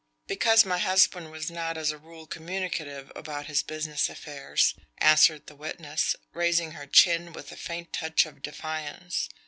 "Because 0.25 0.65
my 0.65 0.79
husband 0.79 1.29
was 1.29 1.51
not 1.51 1.77
as 1.77 1.91
a 1.91 1.97
rule 1.99 2.25
communicative 2.25 3.11
about 3.15 3.45
his 3.45 3.61
business 3.61 4.09
affairs," 4.09 4.73
answered 4.97 5.45
the 5.45 5.53
witness, 5.55 6.15
raising 6.33 6.71
her 6.71 6.87
chin 6.87 7.33
with 7.33 7.51
a 7.51 7.55
faint 7.55 7.93
touch 7.93 8.25
of 8.25 8.41
defiance. 8.41 9.29